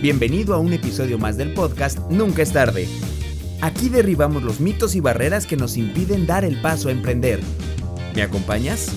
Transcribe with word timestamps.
Bienvenido 0.00 0.54
a 0.54 0.58
un 0.58 0.72
episodio 0.72 1.18
más 1.18 1.36
del 1.36 1.52
podcast 1.52 1.98
Nunca 2.10 2.40
es 2.40 2.54
tarde. 2.54 2.88
Aquí 3.60 3.90
derribamos 3.90 4.42
los 4.42 4.58
mitos 4.58 4.94
y 4.94 5.00
barreras 5.00 5.46
que 5.46 5.58
nos 5.58 5.76
impiden 5.76 6.26
dar 6.26 6.42
el 6.42 6.58
paso 6.62 6.88
a 6.88 6.92
emprender. 6.92 7.38
¿Me 8.14 8.22
acompañas? 8.22 8.90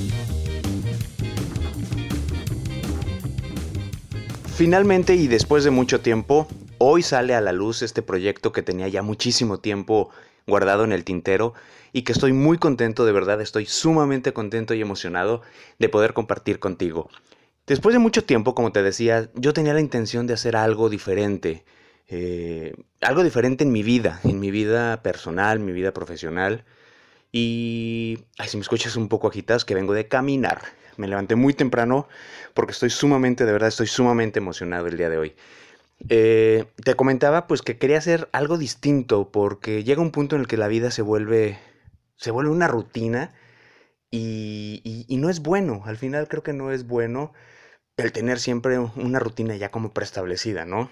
Finalmente 4.55 5.16
y 5.16 5.27
después 5.27 5.66
de 5.66 5.71
mucho 5.71 6.00
tiempo, 6.00 6.47
hoy 6.77 7.04
sale 7.04 7.35
a 7.35 7.41
la 7.41 7.51
luz 7.51 7.81
este 7.81 8.01
proyecto 8.01 8.54
que 8.54 8.61
tenía 8.61 8.88
ya 8.88 9.01
muchísimo 9.01 9.59
tiempo 9.59 10.09
guardado 10.47 10.85
en 10.85 10.93
el 10.93 11.04
tintero 11.04 11.54
y 11.91 12.04
que 12.04 12.13
estoy 12.13 12.31
muy 12.31 12.57
contento, 12.57 13.04
de 13.04 13.11
verdad 13.11 13.41
estoy 13.41 13.65
sumamente 13.65 14.31
contento 14.31 14.73
y 14.73 14.79
emocionado 14.79 15.41
de 15.79 15.89
poder 15.89 16.13
compartir 16.13 16.59
contigo. 16.59 17.09
Después 17.66 17.93
de 17.93 18.00
mucho 18.00 18.25
tiempo, 18.25 18.56
como 18.56 18.74
te 18.74 18.83
decía, 18.83 19.29
yo 19.36 19.54
tenía 19.54 19.74
la 19.74 19.79
intención 19.79 20.28
de 20.28 20.33
hacer 20.33 20.56
algo 20.57 20.89
diferente. 20.89 21.64
Eh, 22.10 22.74
algo 23.00 23.24
diferente 23.24 23.64
en 23.64 23.71
mi 23.71 23.83
vida, 23.83 24.20
en 24.25 24.39
mi 24.42 24.51
vida 24.51 25.01
personal, 25.01 25.60
mi 25.60 25.71
vida 25.71 25.93
profesional. 25.93 26.65
Y, 27.32 28.20
ay, 28.37 28.50
si 28.50 28.57
me 28.57 28.61
escuchas 28.61 28.97
un 28.97 29.07
poco 29.07 29.29
agitados, 29.29 29.64
que 29.64 29.75
vengo 29.75 29.93
de 29.93 30.10
caminar. 30.10 30.61
Me 30.97 31.07
levanté 31.07 31.36
muy 31.36 31.54
temprano 31.54 32.08
porque 32.53 32.73
estoy 32.73 32.89
sumamente, 32.89 33.45
de 33.45 33.53
verdad, 33.53 33.70
estoy 33.70 33.88
sumamente 33.88 34.39
emocionado 34.39 34.88
el 34.88 34.98
día 34.98 35.09
de 35.09 35.17
hoy. 35.17 35.34
Eh, 36.09 36.66
te 36.84 36.95
comentaba 36.95 37.48
pues 37.48 37.61
que 37.61 37.78
quería 37.78 37.98
hacer 37.98 38.28
algo 38.34 38.58
distinto 38.58 39.31
porque 39.31 39.86
llega 39.86 40.02
un 40.02 40.11
punto 40.11 40.36
en 40.36 40.42
el 40.42 40.48
que 40.48 40.58
la 40.58 40.67
vida 40.67 40.92
se 40.92 41.02
vuelve, 41.02 41.58
se 42.17 42.30
vuelve 42.30 42.52
una 42.52 42.67
rutina 42.67 43.34
y, 44.11 45.06
y 45.08 45.17
no 45.17 45.30
es 45.30 45.39
bueno. 45.39 45.81
Al 45.86 45.98
final 45.98 46.28
creo 46.28 46.44
que 46.44 46.53
no 46.53 46.72
es 46.72 46.86
bueno 46.86 47.31
el 47.97 48.11
tener 48.11 48.39
siempre 48.39 48.80
una 48.80 49.20
rutina 49.20 49.56
ya 49.56 49.70
como 49.72 49.94
preestablecida, 49.94 50.66
¿no? 50.66 50.90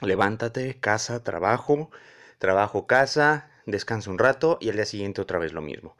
Levántate, 0.00 0.78
casa, 0.80 1.22
trabajo, 1.22 1.90
trabajo, 2.38 2.86
casa, 2.86 3.50
descansa 3.66 4.10
un 4.10 4.18
rato 4.18 4.58
y 4.60 4.70
al 4.70 4.76
día 4.76 4.86
siguiente 4.86 5.20
otra 5.20 5.38
vez 5.38 5.52
lo 5.52 5.60
mismo. 5.60 5.96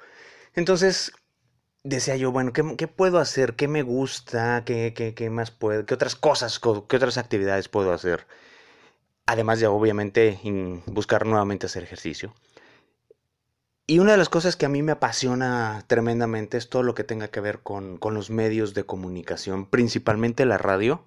Entonces, 0.54 1.12
decía 1.84 2.16
yo, 2.16 2.32
bueno, 2.32 2.52
¿qué, 2.52 2.88
puedo 2.88 3.18
hacer? 3.18 3.54
¿Qué 3.54 3.68
me 3.68 3.82
gusta? 3.82 4.64
¿Qué, 4.64 4.94
qué, 4.94 5.30
más 5.30 5.50
puedo? 5.50 5.86
¿Qué 5.86 5.94
otras 5.94 6.16
cosas, 6.16 6.58
qué 6.60 6.96
otras 6.96 7.18
actividades 7.18 7.68
puedo 7.68 7.92
hacer? 7.92 8.26
Además 9.26 9.60
de, 9.60 9.66
obviamente, 9.66 10.40
buscar 10.86 11.26
nuevamente 11.26 11.66
hacer 11.66 11.82
ejercicio. 11.84 12.34
Y 13.90 13.98
una 13.98 14.12
de 14.12 14.18
las 14.18 14.28
cosas 14.28 14.54
que 14.54 14.66
a 14.66 14.68
mí 14.68 14.84
me 14.84 14.92
apasiona 14.92 15.82
tremendamente 15.88 16.56
es 16.56 16.68
todo 16.68 16.84
lo 16.84 16.94
que 16.94 17.02
tenga 17.02 17.26
que 17.26 17.40
ver 17.40 17.58
con, 17.58 17.98
los 18.00 18.30
medios 18.30 18.72
de 18.72 18.84
comunicación, 18.84 19.66
principalmente 19.66 20.46
la 20.46 20.58
radio. 20.58 21.04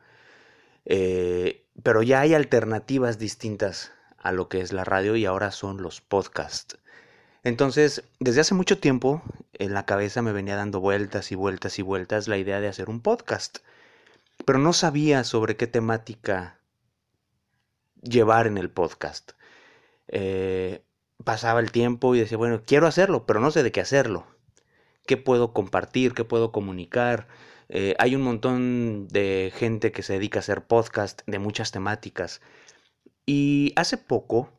Eh, 0.83 1.63
pero 1.81 2.03
ya 2.03 2.19
hay 2.19 2.33
alternativas 2.33 3.19
distintas 3.19 3.93
a 4.17 4.33
lo 4.33 4.49
que 4.49 4.59
es 4.59 4.73
la 4.73 4.83
radio 4.83 5.15
y 5.15 5.23
ahora 5.23 5.51
son 5.51 5.81
los 5.81 6.01
podcasts. 6.01 6.77
Entonces, 7.45 8.03
desde 8.19 8.41
hace 8.41 8.53
mucho 8.53 8.77
tiempo 8.77 9.21
en 9.53 9.73
la 9.73 9.85
cabeza 9.85 10.21
me 10.21 10.33
venía 10.33 10.57
dando 10.57 10.81
vueltas 10.81 11.31
y 11.31 11.35
vueltas 11.35 11.79
y 11.79 11.83
vueltas 11.83 12.27
la 12.27 12.37
idea 12.37 12.59
de 12.59 12.67
hacer 12.67 12.89
un 12.89 12.99
podcast. 12.99 13.59
Pero 14.43 14.59
no 14.59 14.73
sabía 14.73 15.23
sobre 15.23 15.55
qué 15.55 15.67
temática 15.67 16.59
llevar 18.01 18.45
en 18.45 18.57
el 18.57 18.69
podcast. 18.69 19.31
Eh, 20.09 20.83
pasaba 21.23 21.59
el 21.59 21.71
tiempo 21.71 22.15
y 22.15 22.19
decía, 22.19 22.37
bueno, 22.37 22.61
quiero 22.65 22.87
hacerlo, 22.87 23.25
pero 23.25 23.39
no 23.39 23.51
sé 23.51 23.63
de 23.63 23.71
qué 23.71 23.81
hacerlo. 23.81 24.27
¿Qué 25.05 25.17
puedo 25.17 25.53
compartir? 25.53 26.13
¿Qué 26.13 26.23
puedo 26.23 26.51
comunicar? 26.51 27.27
Eh, 27.69 27.95
hay 27.99 28.15
un 28.15 28.21
montón 28.21 29.07
de 29.09 29.51
gente 29.55 29.91
que 29.91 30.03
se 30.03 30.13
dedica 30.13 30.39
a 30.39 30.41
hacer 30.41 30.65
podcast 30.65 31.21
de 31.25 31.39
muchas 31.39 31.71
temáticas. 31.71 32.41
Y 33.25 33.73
hace 33.75 33.97
poco, 33.97 34.51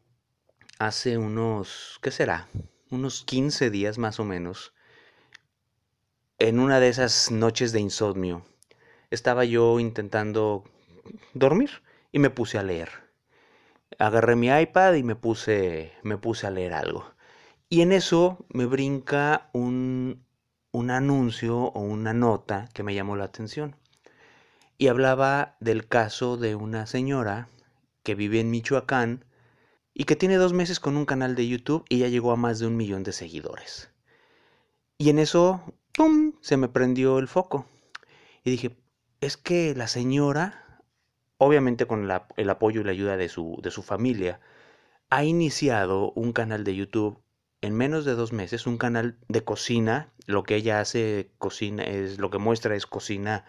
hace 0.78 1.18
unos, 1.18 1.98
¿qué 2.02 2.10
será? 2.10 2.48
Unos 2.90 3.24
15 3.24 3.70
días 3.70 3.98
más 3.98 4.20
o 4.20 4.24
menos, 4.24 4.72
en 6.38 6.58
una 6.58 6.80
de 6.80 6.88
esas 6.88 7.30
noches 7.30 7.72
de 7.72 7.80
insomnio, 7.80 8.44
estaba 9.10 9.44
yo 9.44 9.78
intentando 9.80 10.64
dormir 11.32 11.70
y 12.10 12.18
me 12.18 12.30
puse 12.30 12.58
a 12.58 12.62
leer 12.62 13.03
agarré 13.98 14.36
mi 14.36 14.48
iPad 14.48 14.94
y 14.94 15.02
me 15.02 15.16
puse, 15.16 15.92
me 16.02 16.16
puse 16.16 16.46
a 16.46 16.50
leer 16.50 16.72
algo. 16.74 17.04
Y 17.68 17.80
en 17.80 17.92
eso 17.92 18.44
me 18.50 18.66
brinca 18.66 19.48
un, 19.52 20.24
un 20.72 20.90
anuncio 20.90 21.56
o 21.58 21.80
una 21.80 22.12
nota 22.12 22.68
que 22.74 22.82
me 22.82 22.94
llamó 22.94 23.16
la 23.16 23.24
atención. 23.24 23.76
Y 24.76 24.88
hablaba 24.88 25.56
del 25.60 25.86
caso 25.86 26.36
de 26.36 26.56
una 26.56 26.86
señora 26.86 27.48
que 28.02 28.14
vive 28.14 28.40
en 28.40 28.50
Michoacán 28.50 29.24
y 29.94 30.04
que 30.04 30.16
tiene 30.16 30.36
dos 30.36 30.52
meses 30.52 30.80
con 30.80 30.96
un 30.96 31.06
canal 31.06 31.36
de 31.36 31.48
YouTube 31.48 31.84
y 31.88 31.98
ya 31.98 32.08
llegó 32.08 32.32
a 32.32 32.36
más 32.36 32.58
de 32.58 32.66
un 32.66 32.76
millón 32.76 33.04
de 33.04 33.12
seguidores. 33.12 33.90
Y 34.98 35.10
en 35.10 35.18
eso, 35.18 35.62
¡pum!, 35.94 36.32
se 36.40 36.56
me 36.56 36.68
prendió 36.68 37.18
el 37.18 37.28
foco. 37.28 37.66
Y 38.42 38.50
dije, 38.50 38.76
es 39.20 39.36
que 39.36 39.74
la 39.74 39.88
señora 39.88 40.63
obviamente 41.44 41.86
con 41.86 42.10
el 42.36 42.50
apoyo 42.50 42.80
y 42.80 42.84
la 42.84 42.92
ayuda 42.92 43.16
de 43.16 43.28
su, 43.28 43.60
de 43.62 43.70
su 43.70 43.82
familia, 43.82 44.40
ha 45.10 45.24
iniciado 45.24 46.12
un 46.12 46.32
canal 46.32 46.64
de 46.64 46.74
YouTube 46.74 47.22
en 47.60 47.74
menos 47.74 48.04
de 48.04 48.14
dos 48.14 48.32
meses, 48.32 48.66
un 48.66 48.78
canal 48.78 49.18
de 49.28 49.44
cocina. 49.44 50.12
Lo 50.26 50.42
que 50.44 50.56
ella 50.56 50.80
hace, 50.80 51.30
cocina, 51.38 51.84
es 51.84 52.18
lo 52.18 52.30
que 52.30 52.38
muestra 52.38 52.74
es 52.76 52.86
cocina 52.86 53.44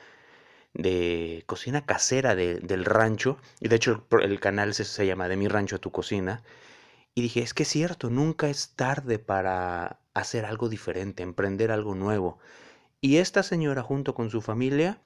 de 0.74 1.44
cocina 1.48 1.86
casera 1.86 2.36
del 2.36 2.86
rancho. 2.86 3.38
Y 3.60 3.70
de 3.70 3.78
hecho 3.78 4.06
el, 4.22 4.40
canal 4.40 4.74
se, 4.74 4.86
se, 4.86 5.06
llama 5.06 5.28
De 5.28 5.38
mi 5.38 5.48
rancho 5.48 5.78
a 5.78 5.80
tu 5.80 5.92
cocina. 5.92 6.44
Y 7.16 7.22
dije, 7.22 7.42
es 7.42 7.54
que 7.54 7.64
es 7.64 7.70
cierto, 7.70 8.10
nunca 8.10 8.50
es 8.50 8.76
tarde 8.76 9.20
para 9.20 10.00
hacer 10.14 10.46
algo 10.46 10.70
diferente, 10.70 11.24
emprender 11.24 11.72
algo 11.72 11.96
nuevo. 11.96 12.40
Y 13.02 13.18
esta 13.18 13.44
señora 13.44 13.84
junto 13.84 14.16
con 14.16 14.30
su 14.30 14.42
familia 14.42 15.02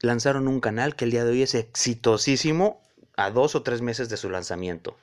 lanzaron 0.00 0.48
un 0.48 0.60
canal 0.60 0.96
que 0.96 1.04
el 1.04 1.10
día 1.10 1.24
de 1.24 1.32
hoy 1.32 1.42
es 1.42 1.54
exitosísimo 1.54 2.82
a 3.16 3.30
dos 3.30 3.54
o 3.54 3.62
tres 3.62 3.80
meses 3.80 4.08
de 4.08 4.16
su 4.16 4.30
lanzamiento. 4.30 4.96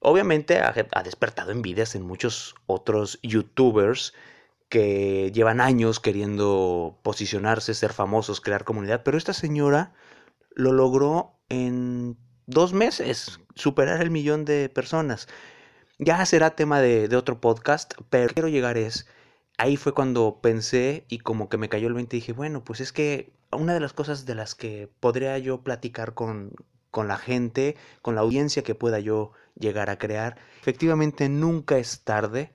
Obviamente 0.00 0.60
ha, 0.60 1.02
despertado 1.02 1.50
envidias 1.50 1.94
en 1.94 2.02
muchos 2.02 2.54
otros 2.66 3.18
youtubers 3.22 4.12
que 4.68 5.32
llevan 5.32 5.60
años 5.60 6.00
queriendo 6.00 6.98
posicionarse, 7.02 7.74
ser 7.74 7.92
famosos, 7.92 8.40
crear 8.40 8.64
comunidad, 8.64 9.02
pero 9.04 9.16
esta 9.16 9.32
señora 9.32 9.94
lo 10.54 10.72
logró 10.72 11.34
en 11.48 12.16
dos 12.46 12.72
meses, 12.72 13.40
superar 13.54 14.00
el 14.02 14.10
millón 14.10 14.44
de 14.44 14.68
personas. 14.68 15.28
Ya 15.98 16.24
será 16.26 16.56
tema 16.56 16.80
de, 16.80 17.14
otro 17.16 17.40
podcast, 17.40 17.94
pero 18.10 18.32
quiero 18.32 18.48
llegar 18.48 18.76
es, 18.76 19.06
ahí 19.56 19.76
fue 19.76 19.94
cuando 19.94 20.40
pensé 20.42 21.06
y 21.08 21.18
como 21.18 21.48
que 21.48 21.58
me 21.58 21.68
cayó 21.68 21.88
el 21.88 21.94
20 21.94 22.16
y 22.16 22.20
dije, 22.20 22.32
bueno, 22.32 22.64
pues 22.64 22.80
es 22.80 22.92
que 22.92 23.32
una 23.52 23.74
de 23.74 23.80
las 23.80 23.92
cosas 23.92 24.26
de 24.26 24.34
las 24.34 24.54
que 24.54 24.90
podría 25.00 25.38
yo 25.38 25.62
platicar 25.62 26.14
con, 26.14 26.52
con 26.90 27.08
la 27.08 27.16
gente, 27.16 27.76
con 28.02 28.14
la 28.14 28.22
audiencia 28.22 28.62
que 28.62 28.74
pueda 28.74 29.00
yo 29.00 29.32
llegar 29.54 29.90
a 29.90 29.98
crear, 29.98 30.36
efectivamente 30.60 31.28
nunca 31.28 31.78
es 31.78 32.02
tarde 32.04 32.52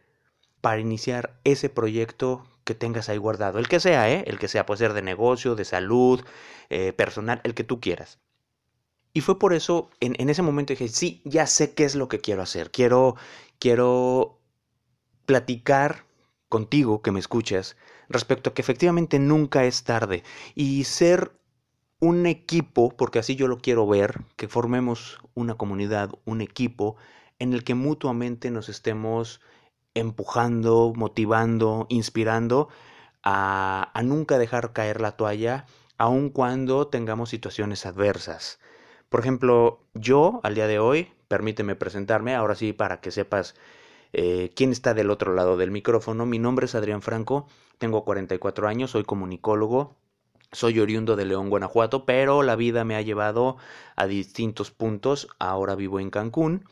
para 0.61 0.79
iniciar 0.79 1.39
ese 1.43 1.69
proyecto 1.69 2.45
que 2.63 2.75
tengas 2.75 3.09
ahí 3.09 3.17
guardado. 3.17 3.59
El 3.59 3.67
que 3.67 3.79
sea, 3.79 4.09
¿eh? 4.11 4.23
El 4.27 4.39
que 4.39 4.47
sea, 4.47 4.65
puede 4.65 4.79
ser 4.79 4.93
de 4.93 5.01
negocio, 5.01 5.55
de 5.55 5.65
salud, 5.65 6.23
eh, 6.69 6.93
personal, 6.93 7.41
el 7.43 7.53
que 7.53 7.63
tú 7.63 7.79
quieras. 7.79 8.19
Y 9.13 9.21
fue 9.21 9.39
por 9.39 9.53
eso, 9.53 9.89
en, 9.99 10.15
en, 10.19 10.29
ese 10.29 10.41
momento 10.41 10.73
dije, 10.73 10.87
sí, 10.87 11.21
ya 11.25 11.47
sé 11.47 11.73
qué 11.73 11.83
es 11.83 11.95
lo 11.95 12.07
que 12.07 12.21
quiero 12.21 12.41
hacer. 12.41 12.71
Quiero, 12.71 13.15
quiero 13.59 14.39
platicar 15.25 16.05
contigo 16.47 17.01
que 17.01 17.11
me 17.11 17.19
escuchas 17.19 17.75
respecto 18.13 18.49
a 18.49 18.53
que 18.53 18.61
efectivamente 18.61 19.19
nunca 19.19 19.65
es 19.65 19.83
tarde 19.83 20.23
y 20.55 20.83
ser 20.85 21.31
un 21.99 22.25
equipo, 22.25 22.89
porque 22.97 23.19
así 23.19 23.35
yo 23.35 23.47
lo 23.47 23.59
quiero 23.59 23.87
ver, 23.87 24.21
que 24.35 24.47
formemos 24.47 25.19
una 25.35 25.55
comunidad, 25.55 26.09
un 26.25 26.41
equipo 26.41 26.97
en 27.37 27.53
el 27.53 27.63
que 27.63 27.75
mutuamente 27.75 28.49
nos 28.49 28.69
estemos 28.69 29.39
empujando, 29.93 30.93
motivando, 30.95 31.85
inspirando 31.89 32.69
a, 33.23 33.91
nunca 34.03 34.37
dejar 34.37 34.73
caer 34.73 35.01
la 35.01 35.11
toalla, 35.11 35.65
aun 35.97 36.29
cuando 36.29 36.87
tengamos 36.87 37.29
situaciones 37.29 37.85
adversas. 37.85 38.59
Por 39.09 39.19
ejemplo, 39.19 39.83
yo 39.93 40.39
al 40.43 40.55
día 40.55 40.67
de 40.67 40.79
hoy, 40.79 41.11
permíteme 41.27 41.75
presentarme, 41.75 42.33
ahora 42.33 42.55
sí 42.55 42.73
para 42.73 43.01
que 43.01 43.11
sepas 43.11 43.55
eh, 44.13 44.51
quién 44.55 44.71
está 44.71 44.93
del 44.93 45.09
otro 45.09 45.33
lado 45.33 45.57
del 45.57 45.71
micrófono. 45.71 46.25
Mi 46.25 46.39
nombre 46.39 46.65
es 46.65 46.75
Adrián 46.75 47.01
Franco, 47.01 47.47
tengo 47.77 48.03
44 48.05 48.67
años, 48.67 48.91
soy 48.91 49.03
comunicólogo, 49.03 49.95
soy 50.51 50.79
oriundo 50.79 51.15
de 51.15 51.25
León, 51.25 51.49
Guanajuato, 51.49 52.05
pero 52.05 52.43
la 52.43 52.55
vida 52.55 52.83
me 52.83 52.95
ha 52.95 53.01
llevado 53.01 53.57
a 53.95 54.07
distintos 54.07 54.71
puntos. 54.71 55.27
Ahora 55.39 55.75
vivo 55.75 55.99
en 55.99 56.09
Cancún 56.09 56.65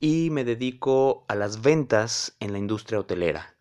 y 0.00 0.30
me 0.30 0.44
dedico 0.44 1.24
a 1.28 1.34
las 1.34 1.62
ventas 1.62 2.36
en 2.40 2.52
la 2.52 2.58
industria 2.58 3.00
hotelera. 3.00 3.54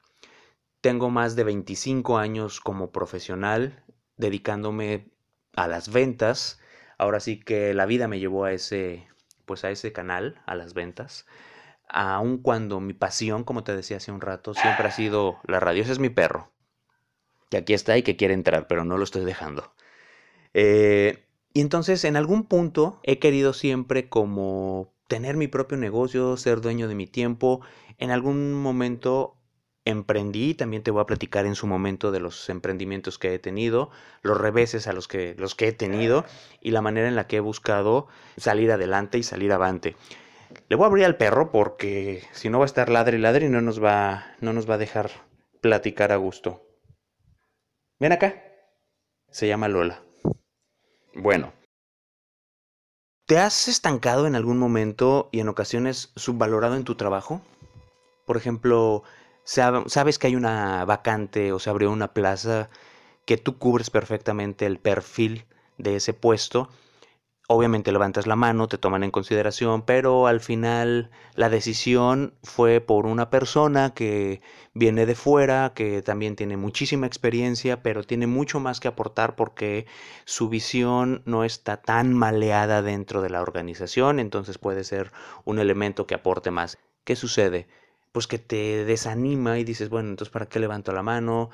Tengo 0.81 1.09
más 1.09 1.35
de 1.35 1.43
25 1.43 2.17
años 2.17 2.61
como 2.61 2.91
profesional 2.91 3.83
dedicándome 4.15 5.09
a 5.55 5.67
las 5.67 5.91
ventas, 5.91 6.59
Ahora 6.97 7.19
sí 7.19 7.39
que 7.39 7.73
la 7.73 7.85
vida 7.85 8.07
me 8.07 8.19
llevó 8.19 8.45
a 8.45 8.53
ese, 8.53 9.07
pues 9.45 9.63
a 9.63 9.69
ese 9.71 9.93
canal, 9.93 10.41
a 10.45 10.55
las 10.55 10.73
ventas. 10.73 11.25
Aun 11.89 12.37
cuando 12.37 12.79
mi 12.79 12.93
pasión, 12.93 13.43
como 13.43 13.63
te 13.63 13.75
decía 13.75 13.97
hace 13.97 14.11
un 14.11 14.21
rato, 14.21 14.53
siempre 14.53 14.87
ha 14.87 14.91
sido 14.91 15.37
la 15.47 15.59
radio. 15.59 15.83
Ese 15.83 15.93
es 15.93 15.99
mi 15.99 16.09
perro. 16.09 16.51
Que 17.49 17.57
aquí 17.57 17.73
está 17.73 17.97
y 17.97 18.03
que 18.03 18.17
quiere 18.17 18.33
entrar, 18.33 18.67
pero 18.67 18.83
no 18.83 18.97
lo 18.97 19.03
estoy 19.03 19.23
dejando. 19.23 19.71
Eh, 20.53 21.25
y 21.53 21.61
entonces 21.61 22.03
en 22.03 22.17
algún 22.17 22.43
punto 22.43 22.99
he 23.03 23.19
querido 23.19 23.53
siempre 23.53 24.09
como 24.09 24.93
tener 25.07 25.37
mi 25.37 25.47
propio 25.47 25.77
negocio, 25.77 26.37
ser 26.37 26.61
dueño 26.61 26.87
de 26.87 26.95
mi 26.95 27.07
tiempo. 27.07 27.61
En 27.97 28.11
algún 28.11 28.53
momento 28.53 29.37
emprendí, 29.85 30.53
también 30.53 30.83
te 30.83 30.91
voy 30.91 31.01
a 31.01 31.05
platicar 31.05 31.45
en 31.45 31.55
su 31.55 31.65
momento 31.65 32.11
de 32.11 32.19
los 32.19 32.49
emprendimientos 32.49 33.17
que 33.17 33.33
he 33.33 33.39
tenido, 33.39 33.89
los 34.21 34.37
reveses 34.37 34.87
a 34.87 34.93
los 34.93 35.07
que, 35.07 35.35
los 35.37 35.55
que 35.55 35.69
he 35.69 35.71
tenido 35.71 36.25
y 36.61 36.71
la 36.71 36.81
manera 36.81 37.07
en 37.07 37.15
la 37.15 37.27
que 37.27 37.37
he 37.37 37.39
buscado 37.39 38.07
salir 38.35 38.71
adelante 38.71 39.17
y 39.17 39.23
salir 39.23 39.53
avante. 39.53 39.95
Le 40.69 40.75
voy 40.75 40.85
a 40.85 40.87
abrir 40.87 41.05
al 41.05 41.17
perro 41.17 41.51
porque 41.51 42.23
si 42.31 42.49
no 42.49 42.59
va 42.59 42.65
a 42.65 42.67
estar 42.67 42.89
ladre 42.89 43.17
y 43.17 43.21
ladre 43.21 43.45
y 43.45 43.49
no 43.49 43.61
nos 43.61 43.83
va, 43.83 44.35
no 44.39 44.53
nos 44.53 44.69
va 44.69 44.75
a 44.75 44.79
dejar 44.79 45.09
platicar 45.61 46.11
a 46.11 46.17
gusto. 46.17 46.65
Ven 47.99 48.11
acá. 48.11 48.43
Se 49.29 49.47
llama 49.47 49.67
Lola. 49.67 50.03
Bueno. 51.13 51.53
¿Te 53.25 53.39
has 53.39 53.67
estancado 53.67 54.25
en 54.27 54.35
algún 54.35 54.57
momento 54.57 55.29
y 55.31 55.41
en 55.41 55.49
ocasiones 55.49 56.13
subvalorado 56.15 56.75
en 56.75 56.85
tu 56.85 56.95
trabajo? 56.95 57.41
Por 58.25 58.37
ejemplo, 58.37 59.03
sabes 59.43 60.19
que 60.19 60.27
hay 60.27 60.35
una 60.35 60.85
vacante 60.85 61.51
o 61.51 61.59
se 61.59 61.69
abrió 61.69 61.91
una 61.91 62.13
plaza 62.13 62.69
que 63.25 63.37
tú 63.37 63.57
cubres 63.57 63.89
perfectamente 63.89 64.65
el 64.65 64.79
perfil 64.79 65.45
de 65.77 65.97
ese 65.97 66.13
puesto. 66.13 66.69
Obviamente 67.49 67.93
levantas 67.93 68.27
la 68.27 68.35
mano, 68.35 68.67
te 68.67 68.77
toman 68.77 69.03
en 69.03 69.11
consideración, 69.11 69.83
pero 69.83 70.27
al 70.27 70.41
final 70.41 71.09
la 71.35 71.49
decisión 71.49 72.33
fue 72.43 72.81
por 72.81 73.05
una 73.05 73.29
persona 73.29 73.93
que 73.93 74.41
viene 74.73 75.05
de 75.05 75.15
fuera, 75.15 75.71
que 75.73 76.01
también 76.01 76.35
tiene 76.35 76.57
muchísima 76.57 77.07
experiencia, 77.07 77.81
pero 77.81 78.03
tiene 78.03 78.27
mucho 78.27 78.59
más 78.59 78.81
que 78.81 78.89
aportar 78.89 79.37
porque 79.37 79.85
su 80.25 80.49
visión 80.49 81.21
no 81.25 81.45
está 81.45 81.77
tan 81.77 82.13
maleada 82.13 82.81
dentro 82.81 83.21
de 83.21 83.29
la 83.29 83.41
organización, 83.41 84.19
entonces 84.19 84.57
puede 84.57 84.83
ser 84.83 85.13
un 85.45 85.59
elemento 85.59 86.05
que 86.05 86.15
aporte 86.15 86.51
más. 86.51 86.77
¿Qué 87.05 87.15
sucede? 87.15 87.67
pues 88.11 88.25
que 88.25 88.39
te 88.39 88.83
desanima 88.85 89.59
y 89.59 89.63
dices, 89.63 89.89
bueno, 89.89 90.09
entonces 90.09 90.31
¿para 90.31 90.47
qué 90.47 90.59
levanto 90.59 90.91
la 90.91 91.03
mano? 91.03 91.51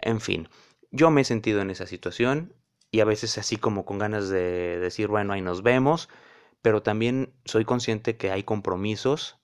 En 0.00 0.20
fin, 0.20 0.48
yo 0.90 1.10
me 1.10 1.20
he 1.20 1.24
sentido 1.24 1.60
en 1.60 1.70
esa 1.70 1.86
situación 1.86 2.54
y 2.90 3.00
a 3.00 3.04
veces 3.04 3.38
así 3.38 3.56
como 3.56 3.84
con 3.84 3.98
ganas 3.98 4.28
de 4.28 4.78
decir, 4.78 5.08
bueno, 5.08 5.32
ahí 5.32 5.42
nos 5.42 5.62
vemos, 5.62 6.08
pero 6.62 6.82
también 6.82 7.34
soy 7.44 7.64
consciente 7.64 8.16
que 8.16 8.30
hay 8.30 8.42
compromisos 8.42 9.38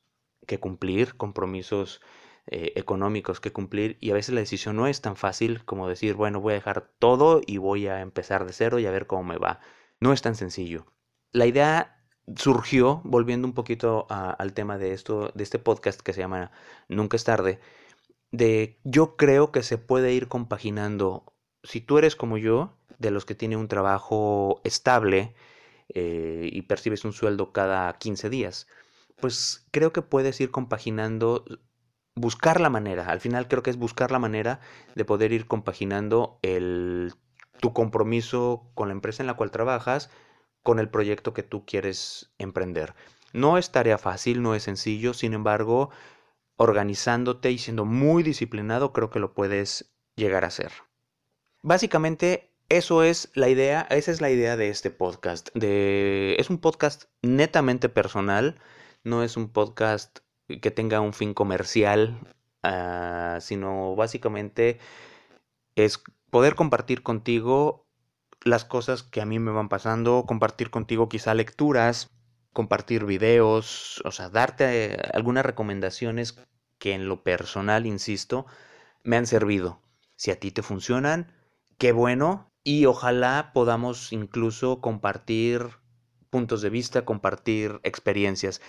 que 0.46 0.58
cumplir, 0.58 1.16
compromisos 1.16 2.00
eh, 2.48 2.72
económicos 2.74 3.40
que 3.40 3.52
cumplir 3.52 3.96
y 4.00 4.10
a 4.10 4.14
veces 4.14 4.34
la 4.34 4.40
decisión 4.40 4.76
no 4.76 4.88
es 4.88 5.00
tan 5.00 5.16
fácil 5.16 5.64
como 5.64 5.88
decir, 5.88 6.14
bueno, 6.14 6.40
voy 6.40 6.52
a 6.52 6.56
dejar 6.56 6.90
todo 6.98 7.40
y 7.46 7.58
voy 7.58 7.86
a 7.86 8.00
empezar 8.00 8.44
de 8.46 8.52
cero 8.52 8.78
y 8.80 8.86
a 8.86 8.90
ver 8.90 9.06
cómo 9.06 9.22
me 9.22 9.38
va. 9.38 9.60
No 10.00 10.12
es 10.12 10.22
tan 10.22 10.34
sencillo. 10.34 10.86
La 11.30 11.46
idea 11.46 12.02
surgió, 12.36 13.00
volviendo 13.04 13.46
un 13.46 13.54
poquito 13.54 14.06
al 14.10 14.54
tema 14.54 14.78
de 14.78 14.92
esto, 14.92 15.30
de 15.34 15.44
este 15.44 15.58
podcast 15.58 16.00
que 16.00 16.12
se 16.12 16.20
llama 16.20 16.50
Nunca 16.88 17.16
es 17.16 17.24
tarde, 17.24 17.60
de 18.32 18.80
yo 18.84 19.16
creo 19.16 19.52
que 19.52 19.62
se 19.62 19.78
puede 19.78 20.12
ir 20.12 20.28
compaginando. 20.28 21.34
Si 21.62 21.80
tú 21.80 21.98
eres 21.98 22.16
como 22.16 22.38
yo, 22.38 22.76
de 23.02 23.10
los 23.10 23.26
que 23.26 23.34
tiene 23.34 23.58
un 23.58 23.68
trabajo 23.68 24.62
estable 24.64 25.34
eh, 25.90 26.48
y 26.50 26.62
percibes 26.62 27.04
un 27.04 27.12
sueldo 27.12 27.52
cada 27.52 27.92
15 27.98 28.30
días, 28.30 28.66
pues 29.20 29.66
creo 29.70 29.92
que 29.92 30.00
puedes 30.00 30.40
ir 30.40 30.50
compaginando, 30.50 31.44
buscar 32.14 32.60
la 32.60 32.70
manera. 32.70 33.06
Al 33.06 33.20
final 33.20 33.48
creo 33.48 33.62
que 33.62 33.70
es 33.70 33.76
buscar 33.76 34.10
la 34.10 34.18
manera 34.18 34.60
de 34.94 35.04
poder 35.04 35.32
ir 35.32 35.46
compaginando 35.46 36.38
el, 36.42 37.12
tu 37.60 37.72
compromiso 37.72 38.70
con 38.74 38.88
la 38.88 38.92
empresa 38.92 39.22
en 39.22 39.26
la 39.26 39.34
cual 39.34 39.50
trabajas 39.50 40.10
con 40.62 40.78
el 40.78 40.88
proyecto 40.88 41.34
que 41.34 41.42
tú 41.42 41.66
quieres 41.66 42.32
emprender. 42.38 42.94
No 43.32 43.58
es 43.58 43.72
tarea 43.72 43.98
fácil, 43.98 44.42
no 44.42 44.54
es 44.54 44.62
sencillo, 44.62 45.12
sin 45.14 45.34
embargo, 45.34 45.90
organizándote 46.56 47.50
y 47.50 47.58
siendo 47.58 47.84
muy 47.84 48.22
disciplinado, 48.22 48.92
creo 48.92 49.10
que 49.10 49.18
lo 49.18 49.34
puedes 49.34 49.92
llegar 50.16 50.44
a 50.44 50.48
hacer. 50.48 50.72
Básicamente, 51.62 52.51
eso 52.72 53.02
es 53.02 53.30
la 53.34 53.50
idea, 53.50 53.86
esa 53.90 54.10
es 54.10 54.22
la 54.22 54.30
idea 54.30 54.56
de 54.56 54.70
este 54.70 54.90
podcast. 54.90 55.50
De, 55.54 56.36
es 56.38 56.48
un 56.48 56.56
podcast 56.56 57.04
netamente 57.20 57.90
personal, 57.90 58.58
no 59.04 59.22
es 59.22 59.36
un 59.36 59.50
podcast 59.50 60.20
que 60.62 60.70
tenga 60.70 61.00
un 61.00 61.12
fin 61.12 61.34
comercial, 61.34 62.18
ah, 62.62 63.38
sino 63.42 63.94
básicamente 63.94 64.78
es 65.76 66.02
poder 66.30 66.54
compartir 66.54 67.02
contigo 67.02 67.86
las 68.42 68.64
cosas 68.64 69.02
que 69.02 69.20
a 69.20 69.26
mí 69.26 69.38
me 69.38 69.50
van 69.50 69.68
pasando, 69.68 70.24
compartir 70.26 70.70
contigo 70.70 71.10
quizá 71.10 71.34
lecturas, 71.34 72.08
compartir 72.54 73.04
videos, 73.04 74.00
o 74.06 74.12
sea, 74.12 74.30
darte 74.30 74.96
algunas 75.12 75.44
recomendaciones 75.44 76.38
que 76.78 76.94
en 76.94 77.06
lo 77.06 77.22
personal, 77.22 77.84
insisto, 77.84 78.46
me 79.02 79.18
han 79.18 79.26
servido. 79.26 79.82
Si 80.16 80.30
a 80.30 80.40
ti 80.40 80.52
te 80.52 80.62
funcionan, 80.62 81.34
qué 81.76 81.92
bueno 81.92 82.51
y 82.64 82.86
ojalá 82.86 83.50
podamos 83.52 84.12
incluso 84.12 84.80
compartir 84.80 85.68
puntos 86.30 86.62
de 86.62 86.70
vista, 86.70 87.04
compartir 87.04 87.80
experiencias. 87.82 88.60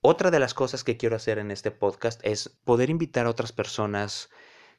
Otra 0.00 0.30
de 0.30 0.38
las 0.38 0.54
cosas 0.54 0.84
que 0.84 0.96
quiero 0.96 1.16
hacer 1.16 1.38
en 1.38 1.50
este 1.50 1.70
podcast 1.70 2.20
es 2.24 2.50
poder 2.64 2.90
invitar 2.90 3.26
a 3.26 3.30
otras 3.30 3.52
personas 3.52 4.30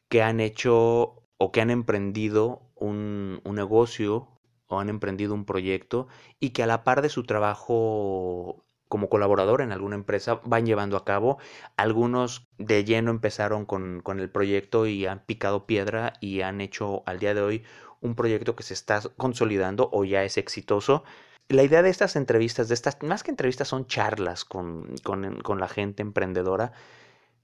que 0.07 0.21
han 0.21 0.39
hecho 0.39 1.23
o 1.37 1.51
que 1.51 1.61
han 1.61 1.71
emprendido 1.71 2.71
un, 2.75 3.41
negocio 3.43 4.29
o 4.67 4.79
han 4.79 4.89
emprendido 4.89 5.33
un 5.33 5.45
proyecto 5.45 6.07
y 6.39 6.51
que 6.51 6.63
a 6.63 6.67
la 6.67 6.83
par 6.83 7.01
de 7.01 7.09
su 7.09 7.23
trabajo 7.23 8.63
como 8.87 9.09
colaborador 9.09 9.61
en 9.61 9.71
alguna 9.71 9.95
empresa 9.95 10.41
van 10.45 10.65
llevando 10.65 10.95
a 10.95 11.05
cabo. 11.05 11.39
Algunos 11.75 12.47
de 12.57 12.85
lleno 12.85 13.09
empezaron 13.11 13.65
con, 13.65 14.01
con, 14.01 14.19
el 14.19 14.29
proyecto 14.29 14.85
y 14.85 15.07
han 15.07 15.25
picado 15.25 15.65
piedra 15.65 16.13
y 16.21 16.41
han 16.41 16.61
hecho 16.61 17.03
al 17.07 17.19
día 17.19 17.33
de 17.33 17.41
hoy 17.41 17.63
un 18.05 18.15
proyecto 18.15 18.55
que 18.55 18.63
se 18.63 18.73
está 18.73 19.01
consolidando 19.17 19.89
o 19.91 20.05
ya 20.05 20.23
es 20.23 20.37
exitoso. 20.37 21.03
La 21.49 21.63
idea 21.63 21.81
de 21.81 21.89
estas 21.89 22.15
entrevistas, 22.15 22.67
de 22.69 22.73
estas, 22.73 23.01
más 23.03 23.23
que 23.23 23.31
entrevistas, 23.31 23.67
son 23.67 23.87
charlas 23.87 24.45
con, 24.45 24.95
con, 25.03 25.41
con 25.41 25.59
la 25.59 25.67
gente 25.67 26.01
emprendedora 26.01 26.71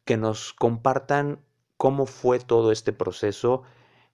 que 0.05 0.17
nos 0.17 0.53
compartan 0.53 1.39
cómo 1.77 2.05
fue 2.05 2.39
todo 2.39 2.71
este 2.71 2.93
proceso, 2.93 3.63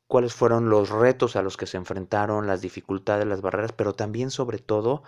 cuáles 0.07 0.33
fueron 0.33 0.69
los 0.69 0.89
retos 0.89 1.35
a 1.35 1.41
los 1.41 1.57
que 1.57 1.67
se 1.67 1.77
enfrentaron, 1.77 2.47
las 2.47 2.61
dificultades, 2.61 3.27
las 3.27 3.41
barreras, 3.41 3.73
pero 3.73 3.93
también 3.93 4.31
sobre 4.31 4.59
todo 4.59 5.03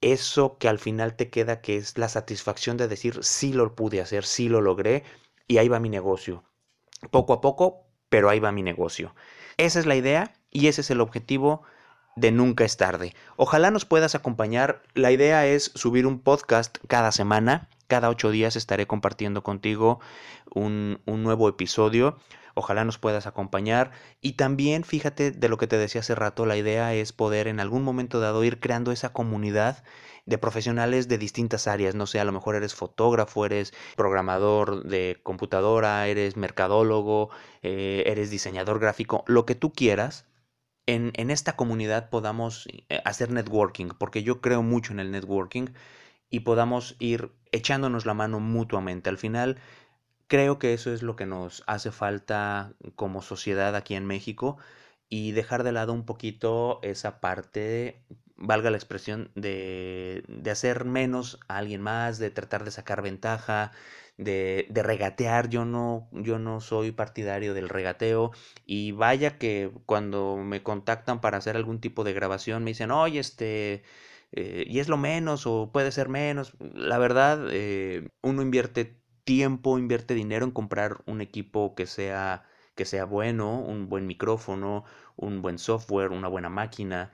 eso 0.00 0.58
que 0.58 0.68
al 0.68 0.78
final 0.78 1.16
te 1.16 1.30
queda 1.30 1.60
que 1.60 1.76
es 1.76 1.98
la 1.98 2.08
satisfacción 2.08 2.76
de 2.76 2.88
decir 2.88 3.18
sí 3.22 3.52
lo 3.52 3.74
pude 3.74 4.00
hacer, 4.00 4.24
sí 4.24 4.48
lo 4.48 4.60
logré 4.60 5.02
y 5.48 5.58
ahí 5.58 5.68
va 5.68 5.80
mi 5.80 5.88
negocio. 5.88 6.44
Poco 7.10 7.32
a 7.32 7.40
poco, 7.40 7.86
pero 8.08 8.28
ahí 8.28 8.38
va 8.38 8.52
mi 8.52 8.62
negocio. 8.62 9.14
Esa 9.56 9.80
es 9.80 9.86
la 9.86 9.96
idea 9.96 10.34
y 10.54 10.68
ese 10.68 10.80
es 10.80 10.90
el 10.90 11.02
objetivo 11.02 11.62
de 12.16 12.30
Nunca 12.30 12.64
es 12.64 12.76
tarde. 12.76 13.14
Ojalá 13.36 13.70
nos 13.70 13.84
puedas 13.84 14.14
acompañar. 14.14 14.82
La 14.94 15.10
idea 15.10 15.46
es 15.46 15.72
subir 15.74 16.06
un 16.06 16.20
podcast 16.20 16.78
cada 16.86 17.12
semana. 17.12 17.68
Cada 17.88 18.08
ocho 18.08 18.30
días 18.30 18.56
estaré 18.56 18.86
compartiendo 18.86 19.42
contigo 19.42 20.00
un, 20.54 21.00
un 21.06 21.24
nuevo 21.24 21.48
episodio. 21.48 22.16
Ojalá 22.54 22.84
nos 22.84 22.98
puedas 22.98 23.26
acompañar. 23.26 23.90
Y 24.20 24.34
también, 24.34 24.84
fíjate 24.84 25.32
de 25.32 25.48
lo 25.48 25.58
que 25.58 25.66
te 25.66 25.76
decía 25.76 26.02
hace 26.02 26.14
rato, 26.14 26.46
la 26.46 26.56
idea 26.56 26.94
es 26.94 27.12
poder 27.12 27.48
en 27.48 27.58
algún 27.58 27.82
momento 27.82 28.20
dado 28.20 28.44
ir 28.44 28.60
creando 28.60 28.92
esa 28.92 29.12
comunidad 29.12 29.82
de 30.24 30.38
profesionales 30.38 31.08
de 31.08 31.18
distintas 31.18 31.66
áreas. 31.66 31.96
No 31.96 32.06
sé, 32.06 32.20
a 32.20 32.24
lo 32.24 32.30
mejor 32.30 32.54
eres 32.54 32.74
fotógrafo, 32.74 33.44
eres 33.44 33.74
programador 33.96 34.84
de 34.84 35.18
computadora, 35.24 36.06
eres 36.06 36.36
mercadólogo, 36.36 37.30
eh, 37.62 38.04
eres 38.06 38.30
diseñador 38.30 38.78
gráfico, 38.78 39.24
lo 39.26 39.46
que 39.46 39.56
tú 39.56 39.72
quieras. 39.72 40.26
En, 40.86 41.12
en 41.14 41.30
esta 41.30 41.56
comunidad 41.56 42.10
podamos 42.10 42.66
eh, 42.68 43.00
hacer 43.04 43.30
networking, 43.30 43.88
porque 43.98 44.22
yo 44.22 44.40
creo 44.40 44.62
mucho 44.62 44.92
en 44.92 45.00
el 45.00 45.10
networking 45.10 45.68
y 46.30 46.40
podamos 46.40 46.96
ir 47.00 47.32
echándonos 47.52 48.06
la 48.06 48.14
mano 48.14 48.40
mutuamente. 48.40 49.10
Al 49.10 49.18
final, 49.18 49.58
Creo 50.28 50.58
que 50.58 50.72
eso 50.74 50.92
es 50.92 51.02
lo 51.02 51.16
que 51.16 51.26
nos 51.26 51.62
hace 51.66 51.92
falta 51.92 52.74
como 52.96 53.22
sociedad 53.22 53.76
aquí 53.76 53.94
en 53.94 54.06
México 54.06 54.56
y 55.08 55.32
dejar 55.32 55.62
de 55.64 55.72
lado 55.72 55.92
un 55.92 56.06
poquito 56.06 56.80
esa 56.82 57.20
parte, 57.20 58.02
valga 58.36 58.70
la 58.70 58.76
expresión, 58.76 59.30
de, 59.34 60.24
de 60.28 60.50
hacer 60.50 60.84
menos 60.84 61.38
a 61.48 61.58
alguien 61.58 61.80
más, 61.82 62.18
de 62.18 62.30
tratar 62.30 62.64
de 62.64 62.70
sacar 62.70 63.02
ventaja, 63.02 63.72
de, 64.16 64.66
de, 64.70 64.82
regatear, 64.82 65.48
yo 65.48 65.64
no, 65.64 66.08
yo 66.12 66.38
no 66.38 66.60
soy 66.60 66.92
partidario 66.92 67.54
del 67.54 67.68
regateo 67.68 68.32
y 68.64 68.92
vaya 68.92 69.38
que 69.38 69.70
cuando 69.86 70.36
me 70.36 70.62
contactan 70.62 71.20
para 71.20 71.38
hacer 71.38 71.56
algún 71.56 71.80
tipo 71.80 72.04
de 72.04 72.12
grabación 72.12 72.64
me 72.64 72.70
dicen, 72.70 72.90
oye, 72.90 73.18
este, 73.20 73.82
eh, 74.32 74.64
y 74.68 74.78
es 74.80 74.88
lo 74.88 74.96
menos 74.96 75.46
o 75.46 75.70
puede 75.72 75.92
ser 75.92 76.08
menos, 76.08 76.54
la 76.74 76.98
verdad, 76.98 77.46
eh, 77.50 78.08
uno 78.22 78.42
invierte 78.42 78.96
tiempo, 79.24 79.78
invierte 79.78 80.14
dinero 80.14 80.44
en 80.44 80.50
comprar 80.52 81.02
un 81.06 81.20
equipo 81.20 81.74
que 81.74 81.86
sea 81.86 82.44
que 82.74 82.84
sea 82.84 83.04
bueno, 83.04 83.60
un 83.60 83.88
buen 83.88 84.06
micrófono, 84.06 84.84
un 85.16 85.42
buen 85.42 85.58
software, 85.58 86.10
una 86.10 86.28
buena 86.28 86.48
máquina. 86.48 87.12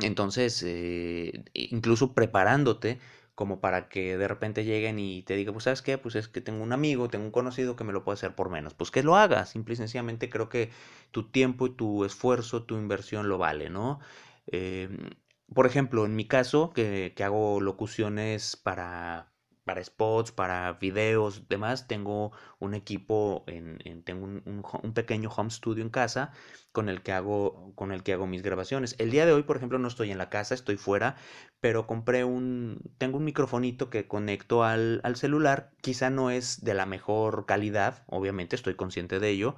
Entonces, 0.00 0.62
eh, 0.66 1.44
incluso 1.54 2.14
preparándote 2.14 2.98
como 3.34 3.60
para 3.60 3.88
que 3.88 4.16
de 4.16 4.28
repente 4.28 4.64
lleguen 4.64 4.98
y 4.98 5.22
te 5.22 5.34
digan, 5.34 5.54
pues 5.54 5.64
sabes 5.64 5.82
qué, 5.82 5.98
pues 5.98 6.14
es 6.14 6.28
que 6.28 6.40
tengo 6.40 6.62
un 6.62 6.72
amigo, 6.72 7.08
tengo 7.08 7.24
un 7.24 7.30
conocido 7.32 7.74
que 7.76 7.84
me 7.84 7.92
lo 7.92 8.04
puede 8.04 8.14
hacer 8.14 8.34
por 8.34 8.48
menos. 8.50 8.74
Pues 8.74 8.90
que 8.90 9.02
lo 9.02 9.16
haga, 9.16 9.44
simple 9.46 9.74
y 9.74 9.76
sencillamente 9.76 10.30
creo 10.30 10.48
que 10.48 10.70
tu 11.10 11.30
tiempo 11.30 11.66
y 11.66 11.70
tu 11.70 12.04
esfuerzo, 12.04 12.64
tu 12.64 12.76
inversión 12.76 13.28
lo 13.28 13.38
vale, 13.38 13.70
¿no? 13.70 14.00
Em, 14.46 15.10
por 15.54 15.66
ejemplo, 15.66 16.04
en 16.06 16.16
mi 16.16 16.26
caso, 16.28 16.72
que, 16.72 17.12
que 17.16 17.24
hago 17.24 17.60
locuciones 17.60 18.56
para 18.56 19.33
para 19.64 19.82
spots, 19.82 20.32
para 20.32 20.72
videos, 20.74 21.48
demás, 21.48 21.88
tengo 21.88 22.32
un 22.58 22.74
equipo, 22.74 23.44
en, 23.46 24.02
tengo 24.04 24.26
un, 24.26 24.92
pequeño 24.94 25.30
home 25.30 25.50
studio 25.50 25.82
en 25.82 25.90
casa 25.90 26.32
con 26.72 26.88
el 26.88 27.02
que 27.02 27.12
hago, 27.12 27.72
con 27.74 27.92
el 27.92 28.02
que 28.02 28.12
hago 28.12 28.26
mis 28.26 28.42
grabaciones. 28.42 28.94
El 28.98 29.10
día 29.10 29.26
de 29.26 29.32
hoy, 29.32 29.42
por 29.42 29.56
ejemplo, 29.56 29.78
no 29.78 29.88
estoy 29.88 30.10
en 30.10 30.18
la 30.18 30.30
casa, 30.30 30.54
estoy 30.54 30.76
fuera, 30.76 31.16
pero 31.60 31.86
compré 31.86 32.24
un, 32.24 32.80
tengo 32.98 33.18
un 33.18 33.24
microfonito 33.24 33.90
que 33.90 34.06
conecto 34.06 34.64
al, 34.64 35.00
al 35.02 35.16
celular. 35.16 35.72
Quizá 35.80 36.10
no 36.10 36.30
es 36.30 36.62
de 36.64 36.74
la 36.74 36.86
mejor 36.86 37.46
calidad, 37.46 38.04
obviamente, 38.06 38.56
estoy 38.56 38.74
consciente 38.74 39.18
de 39.18 39.30
ello, 39.30 39.56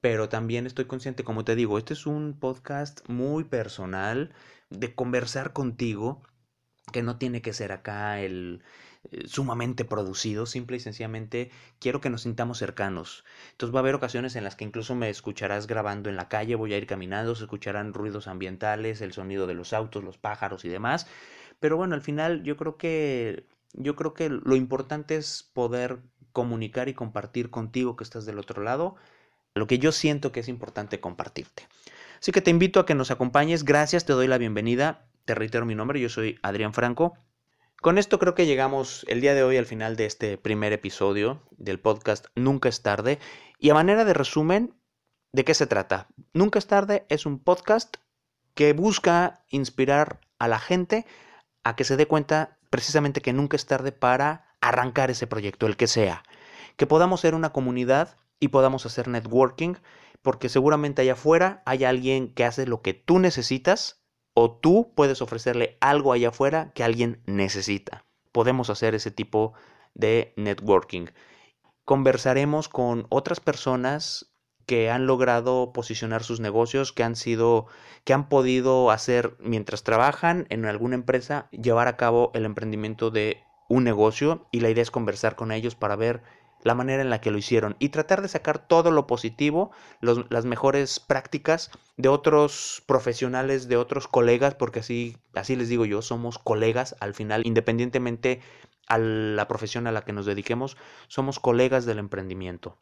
pero 0.00 0.28
también 0.28 0.66
estoy 0.66 0.86
consciente, 0.86 1.24
como 1.24 1.44
te 1.44 1.54
digo, 1.54 1.78
este 1.78 1.94
es 1.94 2.06
un 2.06 2.38
podcast 2.38 3.00
muy 3.08 3.44
personal 3.44 4.34
de 4.70 4.94
conversar 4.94 5.52
contigo, 5.52 6.22
que 6.92 7.02
no 7.02 7.18
tiene 7.18 7.42
que 7.42 7.52
ser 7.52 7.72
acá 7.72 8.20
el 8.20 8.62
sumamente 9.26 9.84
producido, 9.84 10.46
simple 10.46 10.76
y 10.76 10.80
sencillamente 10.80 11.50
quiero 11.78 12.00
que 12.00 12.10
nos 12.10 12.22
sintamos 12.22 12.58
cercanos. 12.58 13.24
Entonces 13.52 13.74
va 13.74 13.80
a 13.80 13.82
haber 13.82 13.94
ocasiones 13.94 14.36
en 14.36 14.44
las 14.44 14.56
que 14.56 14.64
incluso 14.64 14.94
me 14.94 15.10
escucharás 15.10 15.66
grabando 15.66 16.10
en 16.10 16.16
la 16.16 16.28
calle, 16.28 16.54
voy 16.54 16.74
a 16.74 16.78
ir 16.78 16.86
caminando, 16.86 17.34
se 17.34 17.44
escucharán 17.44 17.94
ruidos 17.94 18.28
ambientales, 18.28 19.00
el 19.00 19.12
sonido 19.12 19.46
de 19.46 19.54
los 19.54 19.72
autos, 19.72 20.04
los 20.04 20.18
pájaros 20.18 20.64
y 20.64 20.68
demás. 20.68 21.06
Pero 21.60 21.76
bueno, 21.76 21.94
al 21.94 22.02
final 22.02 22.42
yo 22.42 22.56
creo 22.56 22.76
que 22.76 23.46
yo 23.72 23.94
creo 23.96 24.14
que 24.14 24.30
lo 24.30 24.56
importante 24.56 25.16
es 25.16 25.50
poder 25.52 26.00
comunicar 26.32 26.88
y 26.88 26.94
compartir 26.94 27.50
contigo 27.50 27.96
que 27.96 28.04
estás 28.04 28.26
del 28.26 28.38
otro 28.38 28.62
lado 28.62 28.96
lo 29.54 29.66
que 29.66 29.78
yo 29.78 29.90
siento 29.90 30.32
que 30.32 30.40
es 30.40 30.48
importante 30.48 31.00
compartirte. 31.00 31.66
Así 32.20 32.30
que 32.30 32.42
te 32.42 32.50
invito 32.50 32.78
a 32.78 32.86
que 32.86 32.94
nos 32.94 33.10
acompañes. 33.10 33.64
Gracias, 33.64 34.04
te 34.04 34.12
doy 34.12 34.26
la 34.26 34.36
bienvenida. 34.36 35.06
Te 35.24 35.34
reitero 35.34 35.64
mi 35.64 35.74
nombre, 35.74 35.98
yo 35.98 36.10
soy 36.10 36.38
Adrián 36.42 36.74
Franco 36.74 37.14
con 37.82 37.98
esto 37.98 38.18
creo 38.18 38.34
que 38.34 38.46
llegamos 38.46 39.04
el 39.08 39.20
día 39.20 39.34
de 39.34 39.42
hoy 39.42 39.56
al 39.56 39.66
final 39.66 39.96
de 39.96 40.06
este 40.06 40.38
primer 40.38 40.72
episodio 40.72 41.42
del 41.52 41.78
podcast 41.78 42.26
Nunca 42.34 42.68
es 42.68 42.82
tarde. 42.82 43.18
Y 43.58 43.70
a 43.70 43.74
manera 43.74 44.04
de 44.04 44.14
resumen, 44.14 44.74
¿de 45.32 45.44
qué 45.44 45.54
se 45.54 45.66
trata? 45.66 46.08
Nunca 46.32 46.58
es 46.58 46.66
tarde 46.66 47.06
es 47.08 47.26
un 47.26 47.38
podcast 47.38 47.96
que 48.54 48.72
busca 48.72 49.44
inspirar 49.50 50.20
a 50.38 50.48
la 50.48 50.58
gente 50.58 51.06
a 51.62 51.76
que 51.76 51.84
se 51.84 51.96
dé 51.96 52.06
cuenta 52.06 52.58
precisamente 52.70 53.20
que 53.20 53.32
nunca 53.32 53.56
es 53.56 53.66
tarde 53.66 53.92
para 53.92 54.56
arrancar 54.60 55.10
ese 55.10 55.26
proyecto, 55.26 55.66
el 55.66 55.76
que 55.76 55.86
sea. 55.86 56.24
Que 56.76 56.86
podamos 56.86 57.20
ser 57.20 57.34
una 57.34 57.52
comunidad 57.52 58.16
y 58.40 58.48
podamos 58.48 58.86
hacer 58.86 59.08
networking, 59.08 59.74
porque 60.22 60.48
seguramente 60.48 61.02
allá 61.02 61.12
afuera 61.12 61.62
hay 61.66 61.84
alguien 61.84 62.32
que 62.32 62.44
hace 62.44 62.66
lo 62.66 62.82
que 62.82 62.94
tú 62.94 63.18
necesitas 63.18 64.00
o 64.38 64.50
tú 64.50 64.92
puedes 64.94 65.22
ofrecerle 65.22 65.78
algo 65.80 66.12
allá 66.12 66.28
afuera 66.28 66.70
que 66.74 66.84
alguien 66.84 67.22
necesita. 67.24 68.04
Podemos 68.32 68.68
hacer 68.68 68.94
ese 68.94 69.10
tipo 69.10 69.54
de 69.94 70.34
networking. 70.36 71.06
Conversaremos 71.86 72.68
con 72.68 73.06
otras 73.08 73.40
personas 73.40 74.30
que 74.66 74.90
han 74.90 75.06
logrado 75.06 75.72
posicionar 75.72 76.22
sus 76.22 76.38
negocios, 76.40 76.92
que 76.92 77.02
han 77.02 77.16
sido, 77.16 77.66
que 78.04 78.12
han 78.12 78.28
podido 78.28 78.90
hacer 78.90 79.38
mientras 79.40 79.84
trabajan 79.84 80.46
en 80.50 80.66
alguna 80.66 80.96
empresa, 80.96 81.48
llevar 81.50 81.88
a 81.88 81.96
cabo 81.96 82.30
el 82.34 82.44
emprendimiento 82.44 83.10
de 83.10 83.42
un 83.70 83.84
negocio 83.84 84.48
y 84.50 84.60
la 84.60 84.68
idea 84.68 84.82
es 84.82 84.90
conversar 84.90 85.34
con 85.34 85.50
ellos 85.50 85.76
para 85.76 85.96
ver 85.96 86.22
la 86.66 86.74
manera 86.74 87.00
en 87.00 87.10
la 87.10 87.20
que 87.20 87.30
lo 87.30 87.38
hicieron 87.38 87.76
y 87.78 87.90
tratar 87.90 88.22
de 88.22 88.28
sacar 88.28 88.58
todo 88.58 88.90
lo 88.90 89.06
positivo, 89.06 89.70
las 90.00 90.44
mejores 90.46 90.98
prácticas 90.98 91.70
de 91.96 92.08
otros 92.08 92.82
profesionales, 92.86 93.68
de 93.68 93.76
otros 93.76 94.08
colegas, 94.08 94.56
porque 94.56 94.80
así, 94.80 95.16
así 95.32 95.54
les 95.54 95.68
digo 95.68 95.84
yo, 95.84 96.02
somos 96.02 96.40
colegas 96.40 96.96
al 96.98 97.14
final, 97.14 97.46
independientemente 97.46 98.40
a 98.88 98.98
la 98.98 99.46
profesión 99.46 99.86
a 99.86 99.92
la 99.92 100.02
que 100.02 100.12
nos 100.12 100.26
dediquemos, 100.26 100.76
somos 101.06 101.38
colegas 101.38 101.86
del 101.86 102.00
emprendimiento. 102.00 102.76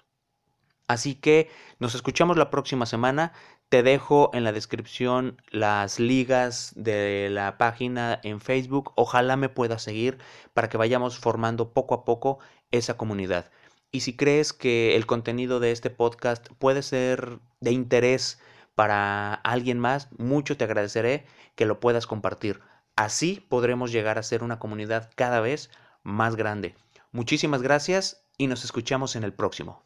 Así 0.89 1.15
que 1.15 1.51
nos 1.79 1.95
escuchamos 1.95 2.39
la 2.39 2.49
próxima 2.49 2.87
semana. 2.87 3.33
Te 3.69 3.83
dejo 3.83 4.31
en 4.33 4.45
la 4.45 4.53
descripción 4.53 5.43
las 5.51 5.99
ligas 5.99 6.73
de 6.75 7.29
la 7.31 7.59
página 7.59 8.19
en 8.23 8.41
Facebook. 8.41 8.93
Ojalá 8.97 9.37
me 9.37 9.51
puedas 9.51 9.83
seguir 9.83 10.19
para 10.55 10.71
que 10.71 10.79
vayamos 10.79 11.19
formando 11.19 11.75
poco 11.75 11.95
a 11.95 12.05
poco 12.07 12.39
esa 12.71 12.97
comunidad. 12.97 13.51
Y 13.95 14.01
si 14.01 14.17
crees 14.17 14.53
que 14.53 14.97
el 14.97 15.07
contenido 15.07 15.61
de 15.61 15.71
este 15.71 15.89
podcast 15.89 16.49
puede 16.59 16.83
ser 16.83 17.39
de 17.61 17.71
interés 17.71 18.41
para 18.75 19.35
alguien 19.35 19.79
más, 19.79 20.09
mucho 20.19 20.57
te 20.57 20.65
agradeceré 20.65 21.27
que 21.55 21.65
lo 21.65 21.79
puedas 21.79 22.09
compartir. 22.09 22.59
Así 22.97 23.47
podremos 23.49 23.93
llegar 23.93 24.19
a 24.19 24.25
ser 24.25 24.43
una 24.43 24.59
comunidad 24.59 25.13
cada 25.15 25.39
vez 25.39 25.71
más 26.03 26.35
grande. 26.35 26.75
Muchísimas 27.13 27.63
gracias 27.63 28.27
y 28.37 28.49
nos 28.49 28.65
escuchamos 28.65 29.15
en 29.15 29.23
el 29.23 29.33
próximo. 29.33 29.85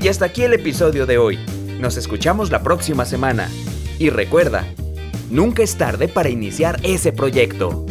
Y 0.00 0.08
hasta 0.08 0.24
aquí 0.24 0.44
el 0.44 0.54
episodio 0.54 1.04
de 1.04 1.18
hoy. 1.18 1.38
Nos 1.78 1.98
escuchamos 1.98 2.50
la 2.50 2.62
próxima 2.62 3.04
semana. 3.04 3.50
Y 3.98 4.08
recuerda, 4.08 4.64
nunca 5.28 5.62
es 5.62 5.76
tarde 5.76 6.08
para 6.08 6.30
iniciar 6.30 6.80
ese 6.84 7.12
proyecto. 7.12 7.84